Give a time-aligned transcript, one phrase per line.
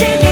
[0.00, 0.29] Agilidade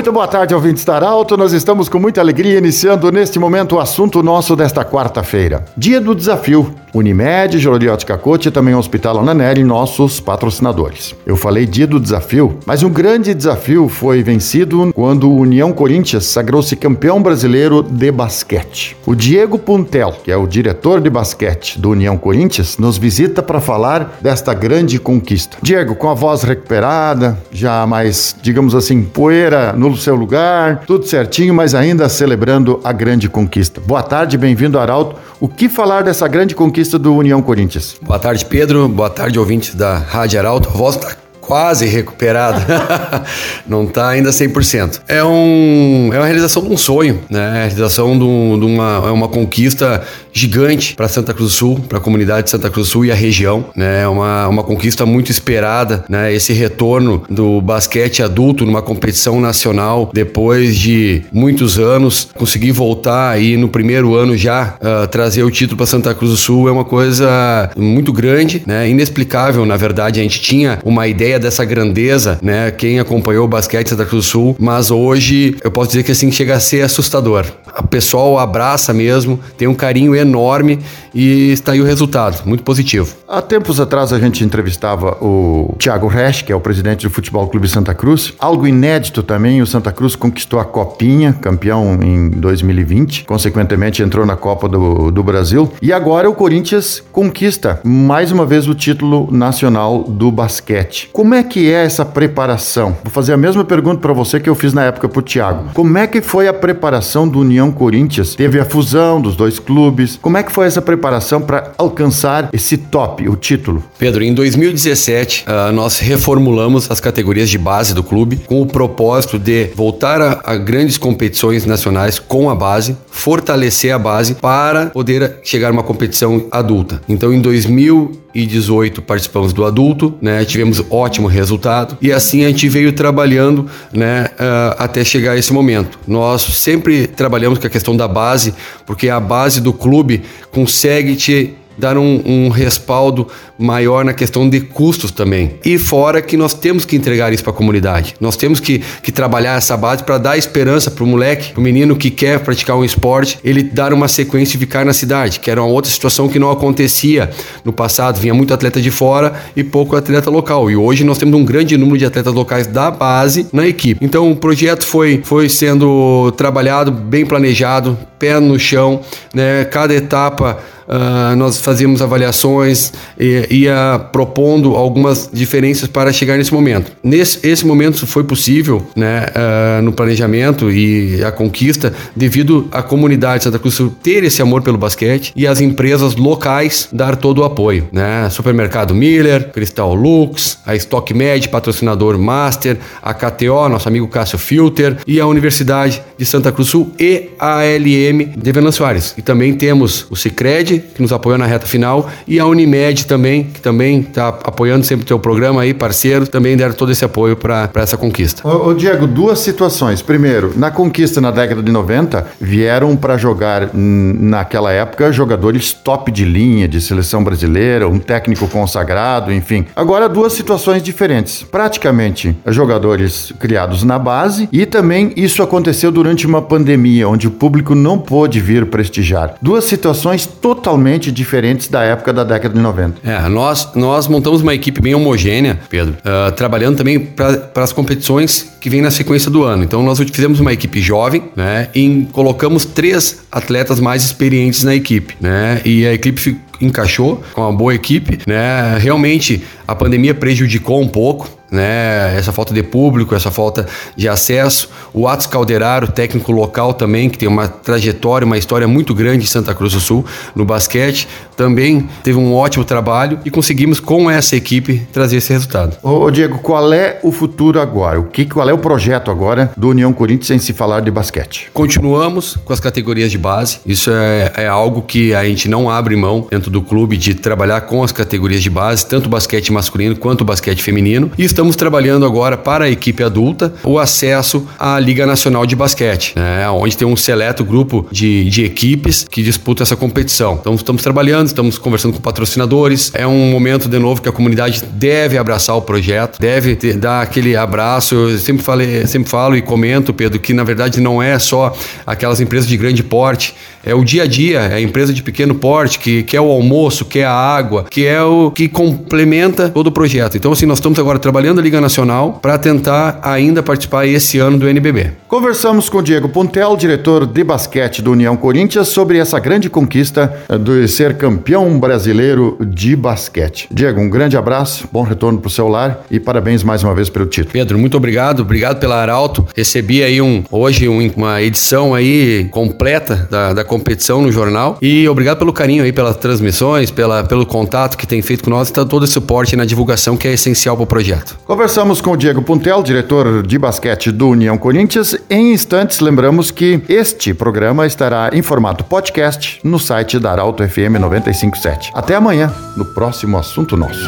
[0.00, 1.36] Muito boa tarde, ouvintes da Arauto.
[1.36, 5.62] Nós estamos com muita alegria iniciando neste momento o assunto nosso desta quarta-feira.
[5.76, 6.74] Dia do desafio.
[6.92, 11.14] Unimed, Joliotti Coach e também o Hospital Ananelli, nossos patrocinadores.
[11.24, 16.24] Eu falei dia do desafio, mas um grande desafio foi vencido quando o União Corinthians
[16.24, 18.96] sagrou-se campeão brasileiro de basquete.
[19.06, 23.60] O Diego Puntel, que é o diretor de basquete do União Corinthians, nos visita para
[23.60, 25.58] falar desta grande conquista.
[25.62, 31.54] Diego, com a voz recuperada, já mais, digamos assim, poeira no seu lugar, tudo certinho,
[31.54, 33.80] mas ainda celebrando a grande conquista.
[33.80, 35.16] Boa tarde, bem-vindo Arauto.
[35.40, 37.96] O que falar dessa grande conquista do União Corinthians?
[38.02, 38.88] Boa tarde, Pedro.
[38.88, 40.68] Boa tarde, ouvintes da Rádio Arauto.
[40.70, 41.19] Voz tá
[41.50, 42.64] quase recuperada.
[43.66, 45.00] não está ainda 100%.
[45.08, 47.48] É, um, é uma realização de um sonho, né?
[47.48, 50.00] A realização de, um, de uma, é uma conquista
[50.32, 53.10] gigante para Santa Cruz do Sul, para a comunidade de Santa Cruz do Sul e
[53.10, 54.06] a região, né?
[54.06, 56.32] Uma, uma conquista muito esperada, né?
[56.32, 63.56] Esse retorno do basquete adulto numa competição nacional depois de muitos anos, conseguir voltar aí
[63.56, 66.84] no primeiro ano já uh, trazer o título para Santa Cruz do Sul é uma
[66.84, 68.88] coisa muito grande, né?
[68.88, 72.70] Inexplicável, na verdade, a gente tinha uma ideia dessa grandeza, né?
[72.70, 76.30] Quem acompanhou o basquete Santa Cruz do Sul, mas hoje eu posso dizer que assim
[76.30, 77.46] chega a ser assustador.
[77.78, 80.78] O pessoal abraça mesmo, tem um carinho enorme
[81.14, 83.14] e está aí o resultado, muito positivo.
[83.28, 87.46] Há tempos atrás a gente entrevistava o Thiago Resch, que é o presidente do Futebol
[87.48, 88.32] Clube Santa Cruz.
[88.38, 94.36] Algo inédito também, o Santa Cruz conquistou a Copinha, campeão em 2020, consequentemente entrou na
[94.36, 95.72] Copa do, do Brasil.
[95.80, 101.08] E agora o Corinthians conquista mais uma vez o título nacional do basquete.
[101.12, 102.96] Como como é que é essa preparação?
[103.04, 105.70] Vou fazer a mesma pergunta para você que eu fiz na época para o Thiago.
[105.74, 108.34] Como é que foi a preparação do União Corinthians?
[108.34, 110.18] Teve a fusão dos dois clubes.
[110.20, 113.80] Como é que foi essa preparação para alcançar esse top, o título?
[113.96, 118.66] Pedro, em 2017 uh, ah, nós reformulamos as categorias de base do clube com o
[118.66, 124.86] propósito de voltar a, a grandes competições nacionais com a base, fortalecer a base para
[124.86, 127.00] poder chegar a uma competição adulta.
[127.08, 130.44] Então, em 2000 2018 participamos do adulto, né?
[130.44, 134.28] Tivemos ótimo resultado e assim a gente veio trabalhando, né?
[134.32, 135.98] Uh, até chegar a esse momento.
[136.06, 138.54] Nós sempre trabalhamos com a questão da base,
[138.86, 143.26] porque a base do clube consegue te dar um, um, respaldo
[143.58, 145.54] maior na questão de custos também.
[145.64, 148.14] E fora que nós temos que entregar isso para a comunidade.
[148.20, 151.96] Nós temos que, que trabalhar essa base para dar esperança para o moleque, o menino
[151.96, 155.62] que quer praticar um esporte, ele dar uma sequência e ficar na cidade, que era
[155.62, 157.30] uma outra situação que não acontecia
[157.64, 158.18] no passado.
[158.18, 160.70] Vinha muito atleta de fora e pouco atleta local.
[160.70, 164.04] E hoje nós temos um grande número de atletas locais da base na equipe.
[164.04, 169.00] Então o projeto foi, foi sendo trabalhado, bem planejado, pé no chão,
[169.34, 169.64] né?
[169.64, 170.58] Cada etapa
[170.90, 176.90] Uh, nós fazíamos avaliações e ia propondo algumas diferenças para chegar nesse momento.
[177.02, 183.38] Nesse esse momento foi possível né, uh, no planejamento e a conquista devido à comunidade
[183.38, 187.44] de Santa Cruz ter esse amor pelo basquete e as empresas locais dar todo o
[187.44, 187.88] apoio.
[187.92, 188.28] Né?
[188.30, 194.96] Supermercado Miller, Cristal Lux, a Stock Med, patrocinador Master, a KTO, nosso amigo Cássio Filter
[195.06, 199.14] e a Universidade de Santa Cruz Sul e a ALM de Venâncio Soares.
[199.16, 203.44] E também temos o Cicred, que nos apoiou na reta final, e a Unimed também,
[203.44, 207.36] que também está apoiando sempre o teu programa aí, parceiro, também deram todo esse apoio
[207.36, 208.46] para essa conquista.
[208.46, 210.02] Ô, ô, Diego, duas situações.
[210.02, 216.26] Primeiro, na conquista na década de 90, vieram para jogar naquela época jogadores top de
[216.26, 219.64] linha de seleção brasileira, um técnico consagrado, enfim.
[219.74, 221.42] Agora, duas situações diferentes.
[221.50, 227.74] Praticamente jogadores criados na base e também isso aconteceu durante uma pandemia, onde o público
[227.74, 229.34] não pôde vir prestigiar.
[229.40, 233.08] Duas situações totalmente diferentes da época da década de 90.
[233.08, 238.52] É, nós, nós montamos uma equipe bem homogênea, Pedro, uh, trabalhando também para as competições
[238.60, 239.64] que vem na sequência do ano.
[239.64, 245.16] Então nós fizemos uma equipe jovem, né, e colocamos três atletas mais experientes na equipe,
[245.20, 248.76] né, e a equipe encaixou com uma boa equipe, né?
[248.78, 252.16] Realmente a pandemia prejudicou um pouco, né?
[252.16, 253.66] Essa falta de público, essa falta
[253.96, 254.68] de acesso.
[254.92, 259.26] O Atos Calderaro, técnico local também, que tem uma trajetória, uma história muito grande em
[259.26, 260.04] Santa Cruz do Sul
[260.34, 265.76] no basquete, também teve um ótimo trabalho e conseguimos com essa equipe trazer esse resultado.
[265.82, 267.98] Ô, Diego, qual é o futuro agora?
[267.98, 271.50] O que, qual é o projeto agora do União Corinthians em se falar de basquete?
[271.54, 273.58] Continuamos com as categorias de base.
[273.64, 277.62] Isso é, é algo que a gente não abre mão dentro do clube de trabalhar
[277.62, 281.10] com as categorias de base, tanto o basquete masculino quanto o basquete feminino.
[281.16, 286.12] E estamos trabalhando agora para a equipe adulta o acesso à Liga Nacional de Basquete,
[286.14, 290.36] né, onde tem um seleto grupo de, de equipes que disputam essa competição.
[290.38, 292.92] Então estamos trabalhando, estamos conversando com patrocinadores.
[292.94, 297.00] É um momento de novo que a comunidade deve abraçar o projeto, deve ter, dar
[297.00, 297.94] aquele abraço.
[297.94, 301.56] Eu sempre falei, sempre falo e comento, Pedro, que na verdade não é só
[301.86, 303.34] aquelas empresas de grande porte,
[303.64, 306.84] é o dia a dia, é a empresa de pequeno porte que quer o almoço,
[306.84, 310.16] quer a água, que é o que complementa todo o projeto.
[310.16, 314.38] Então assim, nós estamos agora trabalhando a Liga Nacional para tentar ainda participar esse ano
[314.38, 314.92] do NBB.
[315.08, 320.68] Conversamos com Diego Pontel, diretor de basquete do União Corinthians, sobre essa grande conquista de
[320.68, 323.48] ser campeão brasileiro de basquete.
[323.50, 326.88] Diego, um grande abraço, bom retorno para o seu lar e parabéns mais uma vez
[326.88, 327.32] pelo título.
[327.32, 329.26] Pedro, muito obrigado, obrigado pela Arauto.
[329.36, 334.88] Recebi aí um hoje um, uma edição aí completa da, da competição no jornal e
[334.88, 338.52] obrigado pelo carinho aí pelas transmissões, pela, pelo contato que tem feito com nós e
[338.52, 341.18] tá todo o suporte na divulgação que é essencial para o projeto.
[341.26, 344.96] Conversamos com o Diego Puntel, diretor de basquete do União Corinthians.
[345.10, 350.78] Em instantes, lembramos que este programa estará em formato podcast no site da Arauto FM
[350.78, 351.72] 957.
[351.74, 353.82] Até amanhã, no próximo assunto nosso.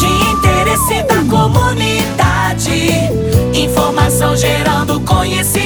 [0.00, 2.70] De interesse da comunidade,
[3.54, 5.57] informação gerando conhecimento.